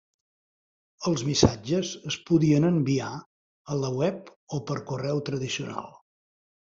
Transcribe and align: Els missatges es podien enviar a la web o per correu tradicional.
Els 1.09 1.23
missatges 1.25 1.91
es 2.11 2.15
podien 2.29 2.65
enviar 2.69 3.09
a 3.75 3.77
la 3.81 3.91
web 3.99 4.31
o 4.59 4.63
per 4.71 4.79
correu 4.93 5.21
tradicional. 5.29 5.93